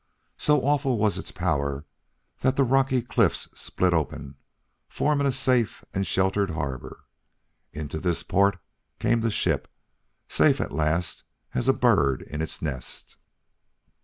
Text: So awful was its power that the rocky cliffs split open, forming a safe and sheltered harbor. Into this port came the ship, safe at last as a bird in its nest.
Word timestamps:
So 0.39 0.61
awful 0.63 0.97
was 0.97 1.19
its 1.19 1.31
power 1.31 1.85
that 2.39 2.55
the 2.55 2.63
rocky 2.63 3.03
cliffs 3.03 3.47
split 3.53 3.93
open, 3.93 4.33
forming 4.89 5.27
a 5.27 5.31
safe 5.31 5.85
and 5.93 6.07
sheltered 6.07 6.49
harbor. 6.49 7.03
Into 7.71 7.99
this 7.99 8.23
port 8.23 8.57
came 8.97 9.21
the 9.21 9.29
ship, 9.29 9.71
safe 10.27 10.59
at 10.59 10.71
last 10.71 11.21
as 11.53 11.67
a 11.67 11.71
bird 11.73 12.23
in 12.23 12.41
its 12.41 12.63
nest. 12.63 13.17